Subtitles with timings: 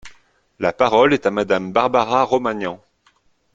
[0.57, 2.81] La parole est à Madame Barbara Romagnan.